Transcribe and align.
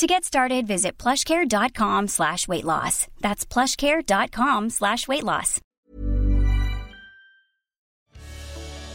To 0.00 0.06
get 0.06 0.24
started, 0.24 0.66
visit 0.66 0.96
plushcare.com 0.96 2.08
slash 2.08 2.48
weight 2.48 2.64
loss. 2.64 3.06
That's 3.20 3.44
plushcare.com 3.44 4.70
slash 4.70 5.06
weight 5.06 5.24
loss. 5.24 5.60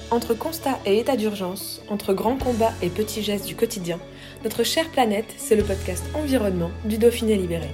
Entre 0.10 0.34
constat 0.34 0.80
et 0.88 0.98
état 0.98 1.16
d'urgence, 1.16 1.80
entre 1.90 2.16
grands 2.16 2.38
combats 2.38 2.74
et 2.82 2.90
petits 2.90 3.22
gestes 3.22 3.46
du 3.46 3.56
quotidien, 3.56 4.00
notre 4.44 4.64
chère 4.64 4.90
planète, 4.90 5.32
c'est 5.38 5.56
le 5.56 5.64
podcast 5.64 6.04
Environnement 6.16 6.72
du 6.86 6.98
Dauphiné 6.98 7.36
Libéré. 7.36 7.70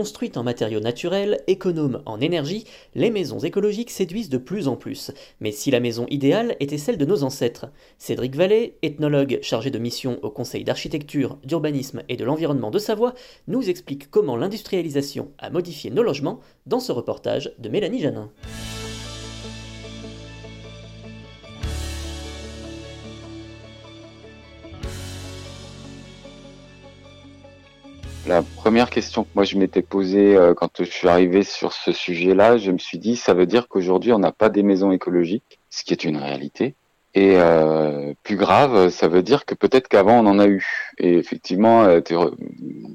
Construites 0.00 0.38
en 0.38 0.42
matériaux 0.42 0.80
naturels, 0.80 1.42
économes 1.46 2.00
en 2.06 2.22
énergie, 2.22 2.64
les 2.94 3.10
maisons 3.10 3.40
écologiques 3.40 3.90
séduisent 3.90 4.30
de 4.30 4.38
plus 4.38 4.66
en 4.66 4.74
plus. 4.74 5.10
Mais 5.40 5.52
si 5.52 5.70
la 5.70 5.78
maison 5.78 6.06
idéale 6.08 6.56
était 6.58 6.78
celle 6.78 6.96
de 6.96 7.04
nos 7.04 7.22
ancêtres? 7.22 7.66
Cédric 7.98 8.34
Vallée, 8.34 8.78
ethnologue 8.80 9.40
chargé 9.42 9.70
de 9.70 9.78
mission 9.78 10.18
au 10.22 10.30
Conseil 10.30 10.64
d'architecture, 10.64 11.36
d'urbanisme 11.44 12.02
et 12.08 12.16
de 12.16 12.24
l'environnement 12.24 12.70
de 12.70 12.78
Savoie, 12.78 13.12
nous 13.46 13.68
explique 13.68 14.10
comment 14.10 14.38
l'industrialisation 14.38 15.32
a 15.38 15.50
modifié 15.50 15.90
nos 15.90 16.02
logements 16.02 16.40
dans 16.64 16.80
ce 16.80 16.92
reportage 16.92 17.52
de 17.58 17.68
Mélanie 17.68 18.00
Janin. 18.00 18.30
La 28.26 28.42
première 28.42 28.90
question 28.90 29.24
que 29.24 29.30
moi 29.34 29.44
je 29.44 29.56
m'étais 29.56 29.82
posée 29.82 30.36
euh, 30.36 30.54
quand 30.54 30.82
je 30.82 30.90
suis 30.90 31.08
arrivé 31.08 31.42
sur 31.42 31.72
ce 31.72 31.92
sujet-là, 31.92 32.58
je 32.58 32.70
me 32.70 32.78
suis 32.78 32.98
dit, 32.98 33.16
ça 33.16 33.34
veut 33.34 33.46
dire 33.46 33.66
qu'aujourd'hui 33.66 34.12
on 34.12 34.18
n'a 34.18 34.32
pas 34.32 34.50
des 34.50 34.62
maisons 34.62 34.92
écologiques, 34.92 35.58
ce 35.70 35.84
qui 35.84 35.92
est 35.92 36.04
une 36.04 36.16
réalité. 36.16 36.74
Et 37.14 37.32
euh, 37.36 38.14
plus 38.22 38.36
grave, 38.36 38.90
ça 38.90 39.08
veut 39.08 39.22
dire 39.22 39.44
que 39.44 39.54
peut-être 39.54 39.88
qu'avant 39.88 40.20
on 40.20 40.26
en 40.26 40.38
a 40.38 40.46
eu. 40.46 40.64
Et 40.98 41.14
effectivement, 41.14 41.82
euh, 41.82 42.00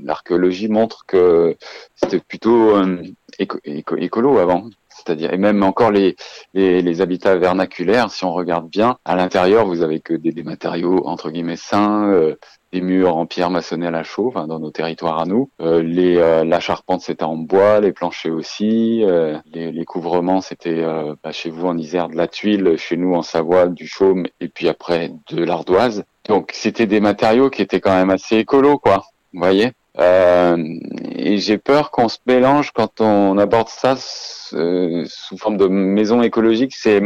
l'archéologie 0.02 0.70
montre 0.70 1.06
que 1.06 1.58
c'était 1.96 2.20
plutôt 2.20 2.78
euh, 2.78 3.04
écolo 3.38 4.38
avant. 4.38 4.70
C'est-à-dire, 4.88 5.34
et 5.34 5.38
même 5.38 5.62
encore 5.62 5.92
les, 5.92 6.16
les, 6.54 7.02
habitats 7.02 7.36
vernaculaires, 7.36 8.10
si 8.10 8.24
on 8.24 8.32
regarde 8.32 8.70
bien, 8.70 8.98
à 9.04 9.18
l'intérieur, 9.18 9.68
vous 9.68 9.82
avez 9.82 10.00
que 10.00 10.14
des, 10.14 10.32
des 10.32 10.44
matériaux 10.44 11.06
entre 11.06 11.32
guillemets 11.32 11.58
sains, 11.58 12.34
des 12.76 12.82
murs 12.82 13.16
en 13.16 13.26
pierre 13.26 13.50
maçonnée 13.50 13.88
à 13.88 13.92
la 13.92 14.04
chaux, 14.04 14.28
enfin, 14.28 14.48
dans 14.48 14.60
nos 14.60 14.70
territoires 14.70 15.18
à 15.20 15.26
nous. 15.26 15.50
Euh, 15.62 15.82
euh, 15.82 16.44
la 16.44 16.60
charpente 16.60 17.02
c'était 17.02 17.24
en 17.24 17.38
bois, 17.38 17.80
les 17.80 17.94
planchers 17.94 18.34
aussi, 18.34 19.02
euh, 19.06 19.38
les, 19.54 19.86
couvrements 19.86 20.42
c'était 20.42 20.84
bah, 21.24 21.32
chez 21.32 21.50
vous 21.50 21.68
en 21.68 21.78
Isère 21.78 22.10
de 22.10 22.18
la 22.18 22.28
tuile, 22.28 22.76
chez 22.78 22.98
nous 22.98 23.14
en 23.14 23.22
Savoie 23.22 23.68
du 23.68 23.88
chaume 23.88 24.26
et 24.42 24.50
puis 24.50 24.68
après 24.68 25.14
de 25.32 25.42
l'ardoise. 25.42 26.04
Donc 26.28 26.52
c'était 26.54 26.86
des 26.86 27.00
matériaux 27.00 27.50
qui 27.50 27.62
étaient 27.62 27.80
quand 27.80 27.96
même 27.96 28.10
assez 28.10 28.38
écolos, 28.38 28.78
quoi. 28.78 29.06
Vous 29.34 29.40
voyez 29.40 29.72
et 29.98 31.38
j'ai 31.38 31.58
peur 31.58 31.90
qu'on 31.90 32.10
se 32.10 32.18
mélange 32.26 32.72
quand 32.72 33.00
on 33.00 33.38
aborde 33.38 33.70
ça 33.70 33.96
sous 33.96 35.38
forme 35.38 35.56
de 35.56 35.68
maison 35.68 36.22
écologique. 36.22 36.76
C'est 36.76 37.00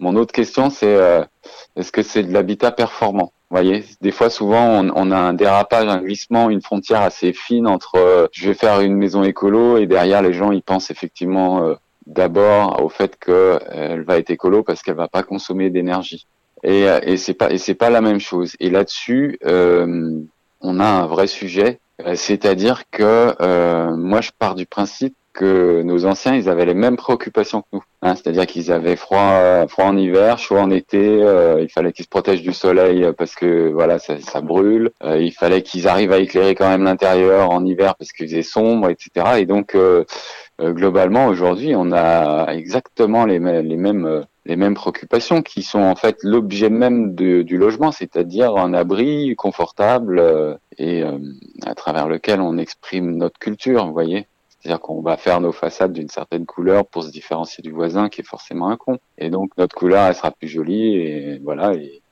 mon 0.00 0.16
autre 0.16 0.32
question, 0.32 0.70
c'est 0.70 0.98
est-ce 1.76 1.92
que 1.92 2.02
c'est 2.02 2.24
de 2.24 2.32
l'habitat 2.32 2.72
performant? 2.72 3.32
Vous 3.50 3.56
voyez, 3.56 3.84
des 4.00 4.12
fois, 4.12 4.30
souvent, 4.30 4.80
on, 4.80 4.92
on, 4.94 5.10
a 5.10 5.16
un 5.16 5.32
dérapage, 5.32 5.88
un 5.88 6.00
glissement, 6.00 6.50
une 6.50 6.62
frontière 6.62 7.00
assez 7.00 7.32
fine 7.32 7.66
entre 7.66 7.96
euh, 7.96 8.28
je 8.30 8.46
vais 8.46 8.54
faire 8.54 8.80
une 8.80 8.94
maison 8.94 9.24
écolo 9.24 9.76
et 9.76 9.86
derrière, 9.86 10.22
les 10.22 10.32
gens, 10.32 10.52
ils 10.52 10.62
pensent 10.62 10.92
effectivement 10.92 11.64
euh, 11.64 11.74
d'abord 12.06 12.80
au 12.80 12.88
fait 12.88 13.18
qu'elle 13.18 13.34
euh, 13.34 14.04
va 14.06 14.18
être 14.18 14.30
écolo 14.30 14.62
parce 14.62 14.82
qu'elle 14.82 14.94
va 14.94 15.08
pas 15.08 15.24
consommer 15.24 15.68
d'énergie. 15.68 16.28
Et, 16.62 16.82
et 16.82 17.16
c'est 17.16 17.34
pas 17.34 17.50
et 17.50 17.56
c'est 17.56 17.74
pas 17.74 17.88
la 17.88 18.02
même 18.02 18.20
chose. 18.20 18.54
Et 18.60 18.68
là-dessus, 18.68 19.38
on 19.42 20.78
a 20.78 20.84
un 20.84 21.06
vrai 21.06 21.26
sujet, 21.26 21.80
c'est-à-dire 22.14 22.82
que 22.90 23.34
moi, 23.96 24.20
je 24.20 24.30
pars 24.38 24.54
du 24.54 24.66
principe 24.66 25.16
que 25.32 25.82
nos 25.82 26.06
anciens, 26.06 26.34
ils 26.34 26.48
avaient 26.48 26.66
les 26.66 26.74
mêmes 26.74 26.96
préoccupations 26.96 27.62
que 27.62 27.68
nous. 27.72 27.82
Hein, 28.02 28.14
C'est-à-dire 28.14 28.46
qu'ils 28.46 28.72
avaient 28.72 28.96
froid, 28.96 29.66
froid 29.68 29.84
en 29.84 29.96
hiver, 29.96 30.38
chaud 30.38 30.58
en 30.58 30.70
été. 30.70 31.22
Euh, 31.22 31.60
il 31.60 31.68
fallait 31.68 31.92
qu'ils 31.92 32.04
se 32.04 32.10
protègent 32.10 32.42
du 32.42 32.52
soleil 32.52 33.06
parce 33.16 33.34
que 33.34 33.70
voilà, 33.70 33.98
ça, 33.98 34.18
ça 34.20 34.40
brûle. 34.40 34.90
Euh, 35.04 35.18
il 35.18 35.32
fallait 35.32 35.62
qu'ils 35.62 35.88
arrivent 35.88 36.12
à 36.12 36.18
éclairer 36.18 36.54
quand 36.54 36.68
même 36.68 36.84
l'intérieur 36.84 37.50
en 37.50 37.64
hiver 37.64 37.94
parce 37.96 38.12
qu'il 38.12 38.26
faisait 38.26 38.42
sombre, 38.42 38.90
etc. 38.90 39.38
Et 39.38 39.46
donc 39.46 39.74
euh, 39.74 40.04
euh, 40.60 40.72
globalement, 40.72 41.26
aujourd'hui, 41.26 41.74
on 41.76 41.92
a 41.92 42.52
exactement 42.52 43.24
les, 43.24 43.38
mêmes, 43.38 43.66
les 43.66 43.76
mêmes 43.76 44.24
les 44.46 44.56
mêmes 44.56 44.74
préoccupations 44.74 45.42
qui 45.42 45.62
sont 45.62 45.82
en 45.82 45.94
fait 45.94 46.16
l'objet 46.22 46.70
même 46.70 47.14
du 47.14 47.58
logement, 47.58 47.92
c'est-à-dire 47.92 48.56
un 48.56 48.72
abri 48.72 49.36
confortable 49.36 50.58
et 50.78 51.04
à 51.64 51.74
travers 51.74 52.08
lequel 52.08 52.40
on 52.40 52.56
exprime 52.56 53.16
notre 53.16 53.38
culture, 53.38 53.86
vous 53.86 53.92
voyez. 53.92 54.26
C'est-à-dire 54.60 54.80
qu'on 54.80 55.00
va 55.00 55.16
faire 55.16 55.40
nos 55.40 55.52
façades 55.52 55.92
d'une 55.92 56.08
certaine 56.08 56.44
couleur 56.44 56.86
pour 56.86 57.02
se 57.04 57.10
différencier 57.10 57.62
du 57.62 57.72
voisin 57.72 58.08
qui 58.08 58.20
est 58.20 58.24
forcément 58.24 58.68
un 58.68 58.76
con. 58.76 58.98
Et 59.18 59.30
donc 59.30 59.50
notre 59.56 59.74
couleur, 59.74 60.06
elle 60.06 60.14
sera 60.14 60.30
plus 60.30 60.48
jolie 60.48 60.96
et 60.96 61.38
voilà. 61.42 61.72
Et, 61.74 62.02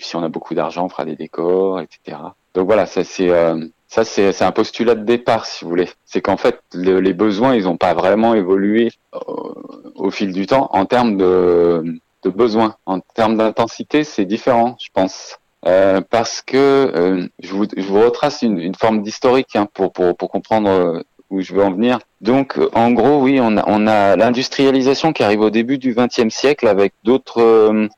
si 0.00 0.16
on 0.16 0.22
a 0.22 0.28
beaucoup 0.28 0.54
d'argent, 0.54 0.86
on 0.86 0.88
fera 0.88 1.04
des 1.04 1.16
décors, 1.16 1.80
etc. 1.80 2.18
Donc 2.54 2.66
voilà, 2.66 2.86
ça 2.86 3.04
c'est 3.04 3.28
euh, 3.28 3.66
ça 3.88 4.04
c'est 4.04 4.42
un 4.42 4.52
postulat 4.52 4.94
de 4.94 5.04
départ 5.04 5.44
si 5.44 5.64
vous 5.64 5.70
voulez. 5.70 5.88
C'est 6.04 6.22
qu'en 6.22 6.36
fait 6.36 6.60
les 6.72 7.12
besoins, 7.12 7.54
ils 7.54 7.64
n'ont 7.64 7.76
pas 7.76 7.94
vraiment 7.94 8.34
évolué 8.34 8.90
au, 9.12 9.18
euh, 9.18 9.92
au 9.96 10.10
fil 10.10 10.32
du 10.32 10.46
temps 10.46 10.68
en 10.72 10.86
termes 10.86 11.16
de, 11.16 12.00
de 12.22 12.30
besoins. 12.30 12.76
En 12.86 13.00
termes 13.00 13.36
d'intensité, 13.36 14.04
c'est 14.04 14.24
différent, 14.24 14.76
je 14.80 14.88
pense. 14.92 15.38
Euh, 15.66 16.00
parce 16.08 16.40
que 16.40 16.56
euh, 16.56 17.26
je, 17.40 17.52
vous, 17.52 17.66
je, 17.76 17.82
vous, 17.82 18.00
retrace 18.00 18.42
une, 18.42 18.60
une 18.60 18.76
forme 18.76 19.02
d'historique 19.02 19.56
hein, 19.56 19.66
pour, 19.74 19.92
pour, 19.92 20.16
pour 20.16 20.30
comprendre 20.30 21.02
où 21.30 21.40
je 21.40 21.54
veux 21.54 21.62
en 21.62 21.72
venir. 21.72 21.98
Donc, 22.20 22.58
en 22.74 22.90
gros, 22.92 23.22
oui, 23.22 23.38
on 23.40 23.56
a, 23.56 23.64
on 23.66 23.86
a 23.86 24.16
l'industrialisation 24.16 25.12
qui 25.12 25.22
arrive 25.22 25.40
au 25.40 25.50
début 25.50 25.78
du 25.78 25.94
XXe 25.94 26.34
siècle 26.34 26.66
avec 26.66 26.94
d'autres, 27.04 27.42
euh, 27.42 27.88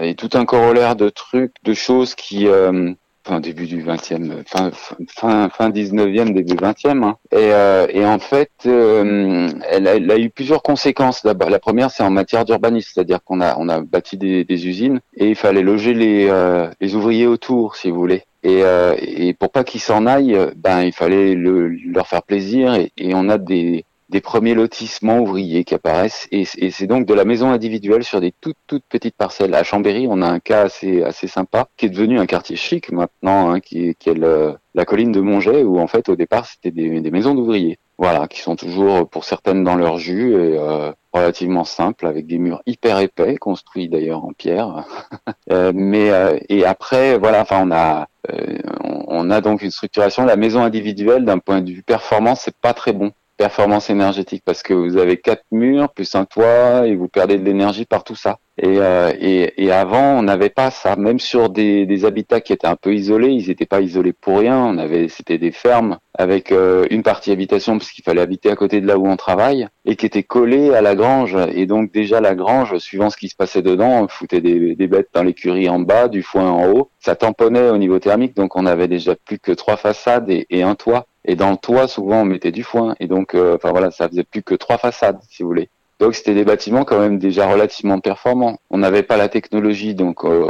et 0.00 0.14
tout 0.14 0.30
un 0.34 0.44
corollaire 0.44 0.96
de 0.96 1.08
trucs, 1.08 1.54
de 1.64 1.74
choses 1.74 2.14
qui, 2.14 2.46
euh, 2.46 2.92
enfin, 3.28 3.40
début 3.40 3.66
du 3.66 3.82
XXe, 3.82 4.46
fin, 4.46 4.70
fin, 5.08 5.48
fin 5.48 5.70
19e, 5.70 6.32
début 6.32 6.54
20e. 6.54 7.04
Hein. 7.04 7.16
Et, 7.32 7.36
euh, 7.52 7.86
et 7.90 8.04
en 8.04 8.18
fait, 8.18 8.50
euh, 8.66 9.48
elle, 9.70 9.86
a, 9.86 9.96
elle, 9.96 10.10
a, 10.10 10.18
eu 10.18 10.30
plusieurs 10.30 10.62
conséquences. 10.62 11.24
La, 11.24 11.34
la 11.34 11.58
première, 11.58 11.90
c'est 11.90 12.02
en 12.02 12.10
matière 12.10 12.44
d'urbanisme, 12.44 12.90
c'est-à-dire 12.94 13.22
qu'on 13.24 13.40
a, 13.40 13.56
on 13.58 13.68
a 13.68 13.80
bâti 13.80 14.16
des, 14.16 14.44
des, 14.44 14.68
usines 14.68 15.00
et 15.16 15.28
il 15.28 15.36
fallait 15.36 15.62
loger 15.62 15.94
les, 15.94 16.28
euh, 16.28 16.68
les 16.80 16.94
ouvriers 16.94 17.26
autour, 17.26 17.76
si 17.76 17.90
vous 17.90 17.98
voulez. 17.98 18.24
Et, 18.48 18.62
euh, 18.62 18.94
et 19.00 19.34
pour 19.34 19.50
pas 19.50 19.62
qu'ils 19.62 19.82
s'en 19.82 20.06
aillent, 20.06 20.38
ben 20.56 20.82
il 20.82 20.92
fallait 20.92 21.34
le, 21.34 21.68
leur 21.68 22.06
faire 22.06 22.22
plaisir. 22.22 22.74
Et, 22.74 22.92
et, 22.96 23.14
on 23.14 23.28
a 23.28 23.36
des, 23.36 23.84
des 24.08 24.22
premiers 24.22 24.54
lotissements 24.54 25.18
ouvriers 25.18 25.64
qui 25.64 25.74
apparaissent. 25.74 26.26
Et, 26.32 26.44
et 26.56 26.70
c'est 26.70 26.86
donc 26.86 27.04
de 27.04 27.12
la 27.12 27.26
maison 27.26 27.50
individuelle 27.50 28.04
sur 28.04 28.22
des 28.22 28.32
toutes 28.40 28.56
toutes 28.66 28.84
petites 28.88 29.16
parcelles. 29.16 29.54
À 29.54 29.64
Chambéry, 29.64 30.06
on 30.08 30.22
a 30.22 30.26
un 30.26 30.40
cas 30.40 30.62
assez 30.62 31.02
assez 31.02 31.28
sympa 31.28 31.68
qui 31.76 31.86
est 31.86 31.90
devenu 31.90 32.18
un 32.18 32.26
quartier 32.26 32.56
chic 32.56 32.90
maintenant, 32.90 33.50
hein, 33.50 33.60
qui, 33.60 33.94
qui 33.96 34.08
est 34.08 34.14
le, 34.14 34.54
la 34.74 34.84
colline 34.86 35.12
de 35.12 35.20
Monget, 35.20 35.62
où 35.64 35.78
en 35.78 35.86
fait 35.86 36.08
au 36.08 36.16
départ 36.16 36.46
c'était 36.46 36.70
des, 36.70 37.00
des 37.00 37.10
maisons 37.10 37.34
d'ouvriers. 37.34 37.78
Voilà, 37.98 38.28
qui 38.28 38.40
sont 38.40 38.54
toujours 38.54 39.08
pour 39.08 39.24
certaines 39.24 39.64
dans 39.64 39.74
leur 39.74 39.98
jus 39.98 40.32
et 40.34 40.56
euh, 40.56 40.92
relativement 41.12 41.64
simples, 41.64 42.06
avec 42.06 42.28
des 42.28 42.38
murs 42.38 42.62
hyper 42.64 43.00
épais, 43.00 43.36
construits 43.36 43.88
d'ailleurs 43.88 44.24
en 44.24 44.32
pierre. 44.32 44.84
euh, 45.50 45.72
mais 45.74 46.10
euh, 46.10 46.38
et 46.48 46.64
après, 46.64 47.18
voilà, 47.18 47.42
enfin 47.42 47.60
on 47.66 47.72
a 47.72 48.06
euh, 48.32 48.58
on 49.06 49.30
a 49.30 49.40
donc 49.40 49.62
une 49.62 49.70
structuration. 49.70 50.24
La 50.24 50.36
maison 50.36 50.62
individuelle, 50.62 51.24
d'un 51.24 51.38
point 51.38 51.60
de 51.60 51.70
vue 51.70 51.82
performance, 51.82 52.42
c'est 52.44 52.56
pas 52.56 52.74
très 52.74 52.92
bon. 52.92 53.12
Performance 53.38 53.88
énergétique, 53.88 54.42
parce 54.44 54.64
que 54.64 54.74
vous 54.74 54.96
avez 54.96 55.16
quatre 55.16 55.44
murs 55.52 55.90
plus 55.90 56.12
un 56.16 56.24
toit 56.24 56.88
et 56.88 56.96
vous 56.96 57.06
perdez 57.06 57.38
de 57.38 57.44
l'énergie 57.44 57.84
par 57.84 58.02
tout 58.02 58.16
ça. 58.16 58.38
Et, 58.60 58.78
euh, 58.80 59.12
et, 59.20 59.64
et, 59.64 59.70
avant, 59.70 60.18
on 60.18 60.22
n'avait 60.22 60.48
pas 60.48 60.72
ça. 60.72 60.96
Même 60.96 61.20
sur 61.20 61.48
des, 61.48 61.86
des, 61.86 62.04
habitats 62.04 62.40
qui 62.40 62.52
étaient 62.52 62.66
un 62.66 62.74
peu 62.74 62.92
isolés, 62.92 63.30
ils 63.30 63.46
n'étaient 63.46 63.66
pas 63.66 63.80
isolés 63.80 64.12
pour 64.12 64.40
rien. 64.40 64.58
On 64.58 64.76
avait, 64.78 65.06
c'était 65.06 65.38
des 65.38 65.52
fermes 65.52 65.98
avec 66.14 66.50
euh, 66.50 66.84
une 66.90 67.04
partie 67.04 67.30
habitation 67.30 67.78
parce 67.78 67.92
qu'il 67.92 68.02
fallait 68.02 68.20
habiter 68.20 68.50
à 68.50 68.56
côté 68.56 68.80
de 68.80 68.86
là 68.88 68.98
où 68.98 69.06
on 69.06 69.16
travaille 69.16 69.68
et 69.84 69.94
qui 69.94 70.06
étaient 70.06 70.24
collés 70.24 70.74
à 70.74 70.80
la 70.80 70.96
grange. 70.96 71.36
Et 71.54 71.66
donc 71.66 71.92
déjà 71.92 72.20
la 72.20 72.34
grange, 72.34 72.76
suivant 72.78 73.10
ce 73.10 73.16
qui 73.16 73.28
se 73.28 73.36
passait 73.36 73.62
dedans, 73.62 74.02
on 74.02 74.08
foutait 74.08 74.40
des, 74.40 74.74
des 74.74 74.86
bêtes 74.88 75.10
dans 75.14 75.22
l'écurie 75.22 75.68
en 75.68 75.78
bas, 75.78 76.08
du 76.08 76.24
foin 76.24 76.50
en 76.50 76.68
haut. 76.72 76.90
Ça 76.98 77.14
tamponnait 77.14 77.70
au 77.70 77.78
niveau 77.78 78.00
thermique, 78.00 78.34
donc 78.34 78.56
on 78.56 78.66
avait 78.66 78.88
déjà 78.88 79.14
plus 79.14 79.38
que 79.38 79.52
trois 79.52 79.76
façades 79.76 80.28
et, 80.28 80.48
et 80.50 80.64
un 80.64 80.74
toit. 80.74 81.06
Et 81.28 81.36
dans 81.36 81.50
le 81.50 81.58
toit, 81.58 81.86
souvent, 81.88 82.22
on 82.22 82.24
mettait 82.24 82.52
du 82.52 82.64
foin. 82.64 82.96
Et 83.00 83.06
donc, 83.06 83.34
euh, 83.34 83.56
enfin 83.56 83.70
voilà, 83.70 83.90
ça 83.90 84.08
faisait 84.08 84.24
plus 84.24 84.42
que 84.42 84.54
trois 84.54 84.78
façades, 84.78 85.18
si 85.28 85.42
vous 85.42 85.50
voulez. 85.50 85.68
Donc, 86.00 86.14
c'était 86.14 86.34
des 86.34 86.44
bâtiments 86.44 86.84
quand 86.84 86.98
même 86.98 87.18
déjà 87.18 87.46
relativement 87.46 88.00
performants. 88.00 88.58
On 88.70 88.78
n'avait 88.78 89.02
pas 89.02 89.18
la 89.18 89.28
technologie, 89.28 89.94
donc 89.94 90.24
euh, 90.24 90.48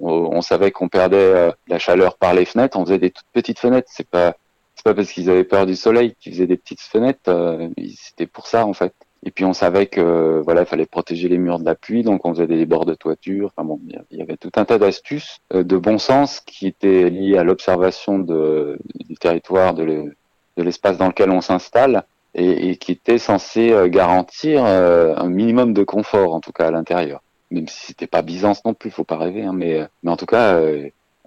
on, 0.00 0.40
savait 0.40 0.70
qu'on 0.70 0.88
perdait 0.88 1.16
euh, 1.18 1.50
la 1.68 1.78
chaleur 1.78 2.16
par 2.16 2.32
les 2.32 2.46
fenêtres. 2.46 2.78
On 2.78 2.86
faisait 2.86 2.98
des 2.98 3.10
toutes 3.10 3.26
petites 3.34 3.58
fenêtres. 3.58 3.88
C'est 3.90 4.08
pas, 4.08 4.34
pas 4.82 4.94
parce 4.94 5.12
qu'ils 5.12 5.28
avaient 5.28 5.44
peur 5.44 5.66
du 5.66 5.76
soleil 5.76 6.14
qu'ils 6.18 6.32
faisaient 6.32 6.46
des 6.46 6.56
petites 6.56 6.80
fenêtres. 6.80 7.30
c'était 7.94 8.26
pour 8.26 8.46
ça, 8.46 8.64
en 8.64 8.72
fait. 8.72 8.94
Et 9.26 9.30
puis 9.30 9.46
on 9.46 9.54
savait 9.54 9.86
que 9.86 10.42
voilà, 10.44 10.62
il 10.62 10.66
fallait 10.66 10.84
protéger 10.84 11.28
les 11.28 11.38
murs 11.38 11.58
de 11.58 11.64
la 11.64 11.74
pluie, 11.74 12.02
donc 12.02 12.26
on 12.26 12.34
faisait 12.34 12.46
des 12.46 12.66
bords 12.66 12.84
de 12.84 12.94
toiture. 12.94 13.46
Enfin 13.46 13.66
bon, 13.66 13.80
il 14.10 14.18
y 14.18 14.22
avait 14.22 14.36
tout 14.36 14.50
un 14.56 14.66
tas 14.66 14.78
d'astuces 14.78 15.38
euh, 15.54 15.64
de 15.64 15.78
bon 15.78 15.96
sens 15.98 16.40
qui 16.40 16.66
étaient 16.66 17.08
liées 17.08 17.38
à 17.38 17.44
l'observation 17.44 18.18
du 18.18 19.16
territoire, 19.18 19.72
de 19.72 20.12
l'espace 20.58 20.98
dans 20.98 21.08
lequel 21.08 21.30
on 21.30 21.40
s'installe, 21.40 22.04
et, 22.34 22.70
et, 22.70 22.76
qui 22.76 22.92
étaient 22.92 23.18
censés 23.18 23.72
euh, 23.72 23.88
garantir 23.88 24.62
euh, 24.66 25.14
un 25.16 25.28
minimum 25.28 25.72
de 25.72 25.84
confort, 25.84 26.34
en 26.34 26.40
tout 26.40 26.52
cas 26.52 26.66
à 26.66 26.70
l'intérieur. 26.70 27.22
Même 27.50 27.68
si 27.68 27.86
c'était 27.86 28.06
pas 28.06 28.20
Byzance 28.20 28.64
non 28.64 28.74
plus, 28.74 28.90
faut 28.90 29.04
pas 29.04 29.16
rêver, 29.16 29.44
hein, 29.44 29.52
mais 29.54 29.86
mais 30.02 30.10
en 30.10 30.16
tout 30.16 30.26
cas, 30.26 30.60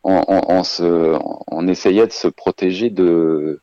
on, 0.03 0.23
on, 0.27 0.41
on, 0.49 0.63
se, 0.63 1.17
on 1.47 1.67
essayait 1.67 2.05
de 2.05 2.11
se 2.11 2.27
protéger 2.27 2.89
de 2.91 3.59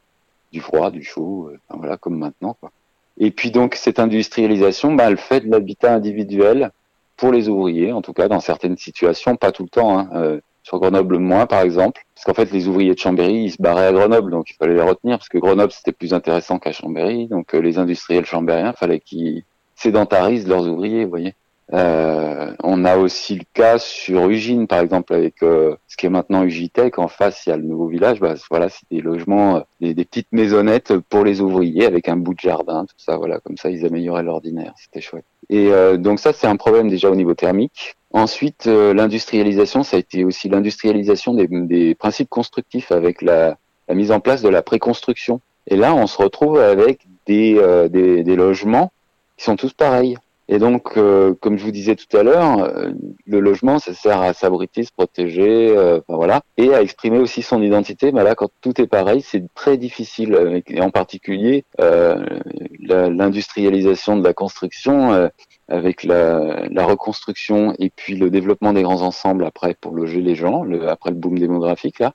du 0.51 0.61
froid, 0.61 0.91
du 0.91 1.05
chaud, 1.05 1.51
enfin, 1.69 1.79
voilà, 1.79 1.97
comme 1.97 2.19
maintenant, 2.19 2.57
quoi. 2.59 2.73
Et 3.19 3.31
puis 3.31 3.51
donc 3.51 3.75
cette 3.75 3.99
industrialisation, 3.99 4.95
bah, 4.95 5.05
elle 5.09 5.17
fait 5.17 5.41
de 5.41 5.51
l'habitat 5.51 5.95
individuel 5.95 6.71
pour 7.17 7.33
les 7.33 7.49
ouvriers, 7.49 7.93
en 7.93 8.03
tout 8.03 8.13
cas 8.13 8.29
dans 8.29 8.41
certaines 8.41 8.77
situations, 8.77 9.37
pas 9.37 9.53
tout 9.53 9.63
le 9.63 9.69
temps. 9.69 9.99
Hein. 9.99 10.09
Euh, 10.15 10.41
sur 10.65 10.81
Grenoble 10.81 11.19
moins 11.19 11.47
par 11.47 11.61
exemple, 11.61 12.03
parce 12.15 12.25
qu'en 12.25 12.35
fait 12.35 12.51
les 12.51 12.69
ouvriers 12.69 12.95
de 12.95 12.99
Chambéry 12.99 13.45
ils 13.45 13.53
se 13.53 13.61
barraient 13.61 13.87
à 13.87 13.93
Grenoble, 13.93 14.31
donc 14.31 14.51
il 14.51 14.55
fallait 14.55 14.75
les 14.75 14.81
retenir 14.81 15.19
parce 15.19 15.29
que 15.29 15.37
Grenoble 15.39 15.71
c'était 15.71 15.93
plus 15.93 16.15
intéressant 16.15 16.59
qu'à 16.59 16.73
Chambéry, 16.73 17.29
donc 17.29 17.55
euh, 17.55 17.59
les 17.59 17.79
industriels 17.79 18.25
chambériens 18.25 18.73
fallait 18.73 19.01
qu'ils 19.01 19.45
sédentarisent 19.77 20.49
leurs 20.49 20.67
ouvriers, 20.67 21.05
vous 21.05 21.11
voyez. 21.11 21.35
Euh, 21.73 22.55
on 22.63 22.85
a 22.85 22.97
aussi 22.97 23.37
le 23.37 23.45
cas 23.53 23.79
sur 23.79 24.29
Ugine, 24.29 24.67
par 24.67 24.81
exemple, 24.81 25.15
avec 25.15 25.43
euh, 25.43 25.77
ce 25.95 25.97
qui 25.97 26.07
est 26.07 26.11
maintenant 26.11 26.43
Ugitech. 26.43 26.99
En 26.99 27.07
face, 27.07 27.47
il 27.47 27.51
y 27.51 27.53
a 27.53 27.57
le 27.57 27.63
nouveau 27.63 27.87
village. 27.87 28.19
Bah, 28.19 28.35
voilà, 28.51 28.69
c'est 28.69 28.83
des 28.91 29.01
logements, 29.01 29.59
euh, 29.59 29.61
des, 29.81 29.95
des, 29.95 30.05
petites 30.05 30.33
maisonnettes 30.33 30.93
pour 31.09 31.25
les 31.25 31.41
ouvriers 31.41 31.87
avec 31.87 32.09
un 32.09 32.17
bout 32.17 32.35
de 32.35 32.41
jardin, 32.41 32.85
tout 32.85 32.97
ça. 32.99 33.17
Voilà, 33.17 33.39
comme 33.39 33.57
ça, 33.57 33.71
ils 33.71 33.87
amélioraient 33.87 34.25
l'ordinaire. 34.25 34.75
C'était 34.77 35.01
chouette. 35.01 35.25
Et 35.51 35.71
donc 35.99 36.21
ça, 36.21 36.33
c'est 36.33 36.47
un 36.47 36.57
problème 36.57 36.89
déjà 36.89 37.11
au 37.11 37.15
niveau 37.15 37.35
thermique. 37.35 37.97
Ensuite, 38.13 38.65
l'industrialisation, 38.65 39.83
ça 39.83 39.97
a 39.97 40.01
été 40.01 40.25
aussi 40.25 40.49
l'industrialisation 40.49 41.35
des, 41.35 41.47
des, 41.47 41.95
principes 41.95 42.31
constructifs 42.31 42.91
avec 42.91 43.21
la, 43.21 43.59
la, 43.87 43.95
mise 43.95 44.11
en 44.11 44.21
place 44.21 44.41
de 44.41 44.49
la 44.49 44.63
préconstruction. 44.63 45.43
Et 45.67 45.77
là, 45.77 45.95
on 45.95 46.07
se 46.07 46.17
retrouve 46.17 46.59
avec 46.59 47.01
des, 47.27 47.61
des, 47.91 48.25
des 48.25 48.37
logements 48.37 48.91
qui 49.37 49.45
sont 49.45 49.57
tous 49.57 49.75
pareils. 49.75 50.17
Et 50.49 50.59
donc, 50.59 50.99
euh, 50.99 51.33
comme 51.41 51.57
je 51.57 51.65
vous 51.65 51.71
disais 51.71 51.97
tout 51.97 52.15
à 52.17 52.23
l'heure, 52.23 52.59
euh, 52.59 52.91
le 53.27 53.41
logement, 53.41 53.79
ça 53.79 53.95
sert 53.95 54.21
à 54.21 54.35
s'abriter, 54.35 54.85
se 54.85 54.93
protéger, 54.93 55.75
euh, 55.75 56.01
voilà, 56.07 56.43
et 56.59 56.75
à 56.75 56.83
exprimer 56.83 57.19
aussi 57.19 57.41
son 57.41 57.63
identité. 57.63 58.13
Mais 58.13 58.23
là, 58.23 58.35
quand 58.35 58.51
tout 58.61 58.79
est 58.81 58.87
pareil, 58.87 59.23
c'est 59.23 59.43
très 59.55 59.79
difficile. 59.79 60.63
Et 60.69 60.83
en 60.83 60.91
particulier, 60.91 61.65
l'industrialisation 61.79 64.19
de 64.19 64.25
la 64.25 64.35
construction, 64.35 65.31
avec 65.69 66.05
la, 66.05 66.67
la, 66.71 66.85
reconstruction 66.85 67.75
et 67.79 67.89
puis 67.89 68.17
le 68.17 68.29
développement 68.29 68.75
des 68.75 68.83
grands 68.83 69.01
ensembles 69.01 69.47
après 69.47 69.73
pour 69.73 69.93
loger 69.93 70.21
les 70.21 70.35
gens, 70.35 70.63
le, 70.63 70.91
après 70.91 71.09
le 71.09 71.17
boom 71.17 71.39
démographique 71.39 72.01
là, 72.01 72.13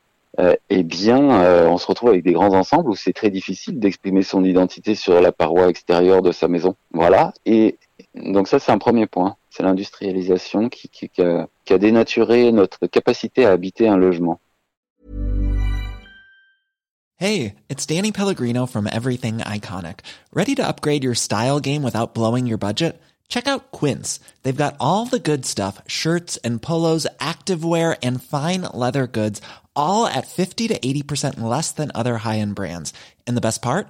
eh 0.70 0.84
bien, 0.84 1.20
on 1.68 1.80
se 1.80 1.88
retrouve 1.88 2.10
avec 2.10 2.24
des 2.24 2.34
grands 2.34 2.54
ensembles 2.54 2.92
où 2.92 2.96
c'est 2.96 3.14
très 3.14 3.32
difficile 3.32 3.80
d'exprimer 3.80 4.22
son 4.22 4.44
identité 4.44 4.94
sur 4.94 5.20
la 5.20 5.32
paroi 5.32 5.68
extérieure 5.68 6.22
de 6.22 6.32
sa 6.32 6.48
maison. 6.48 6.76
Voilà. 6.94 7.34
Et 7.46 7.80
donc 8.20 8.48
ça, 8.48 8.60
c'est 8.60 8.72
un 8.72 8.78
premier 8.78 9.08
point. 9.08 9.36
C'est 9.50 9.64
l'industrialisation 9.64 10.70
qui, 10.70 10.90
qui, 10.90 11.22
a 11.22 11.78
dénaturé 11.78 12.52
notre 12.52 12.88
capacité 12.88 13.46
à 13.46 13.52
habiter 13.52 13.88
un 13.88 13.98
logement. 13.98 14.40
Hey, 17.18 17.56
it's 17.68 17.86
Danny 17.86 18.14
Pellegrino 18.14 18.66
from 18.66 18.88
Everything 18.88 19.40
Iconic. 19.40 20.00
Ready 20.32 20.56
to 20.56 20.66
upgrade 20.66 21.04
your 21.04 21.16
style 21.16 21.60
game 21.60 21.84
without 21.84 22.14
blowing 22.14 22.48
your 22.48 22.58
budget? 22.58 23.02
Check 23.28 23.46
out 23.46 23.72
Quince. 23.72 24.22
They've 24.44 24.56
got 24.56 24.78
all 24.80 25.06
the 25.06 25.20
good 25.20 25.46
stuff, 25.46 25.82
shirts 25.86 26.38
and 26.46 26.62
polos, 26.62 27.06
activewear 27.20 27.98
and 28.02 28.24
fine 28.24 28.62
leather 28.74 29.06
goods, 29.06 29.42
all 29.76 30.08
at 30.08 30.28
50 30.28 30.70
to 30.70 30.80
80% 30.80 31.42
less 31.42 31.74
than 31.74 31.92
other 31.94 32.20
high-end 32.20 32.56
brands. 32.56 32.94
And 33.28 33.36
the 33.36 33.42
best 33.42 33.62
part? 33.62 33.90